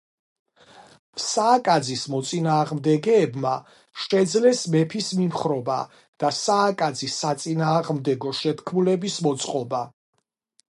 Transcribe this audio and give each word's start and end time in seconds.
სააკაძის 1.23 2.05
მოწინააღმდეგებმა 2.13 3.51
შეძლეს 4.07 4.63
მეფის 4.77 5.11
მიმხრობა 5.19 5.77
და 6.25 6.33
სააკაძის 6.41 7.21
საწინააღმდეგო 7.27 8.37
შეთქმულების 8.43 9.23
მოწყობა. 9.29 9.87